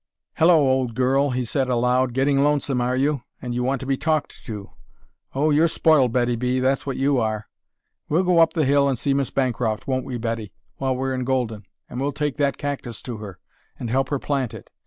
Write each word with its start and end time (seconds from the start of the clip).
"Hello, 0.37 0.57
old 0.67 0.95
girl!" 0.95 1.29
he 1.29 1.43
said 1.45 1.69
aloud, 1.69 2.13
"getting 2.15 2.39
lonesome, 2.43 2.81
are 2.81 2.95
you, 2.95 3.21
and 3.39 3.53
you 3.53 3.63
want 3.63 3.79
to 3.81 3.85
be 3.85 3.97
talked 3.97 4.43
to. 4.47 4.71
Oh, 5.35 5.51
you're 5.51 5.67
spoiled, 5.67 6.11
Betty 6.11 6.35
B., 6.35 6.59
that's 6.59 6.87
what 6.87 6.97
you 6.97 7.19
are. 7.19 7.47
We'll 8.09 8.23
go 8.23 8.39
up 8.39 8.53
the 8.53 8.65
hill 8.65 8.89
and 8.89 8.97
see 8.97 9.13
Miss 9.13 9.29
Bancroft, 9.29 9.85
won't 9.85 10.03
we, 10.05 10.17
Betty, 10.17 10.53
while 10.77 10.95
we're 10.95 11.13
in 11.13 11.23
Golden; 11.23 11.67
and 11.87 12.01
we'll 12.01 12.13
take 12.13 12.37
that 12.37 12.57
cactus 12.57 13.03
to 13.03 13.17
her, 13.17 13.37
and 13.77 13.91
help 13.91 14.09
her 14.09 14.17
plant 14.17 14.55
it. 14.55 14.71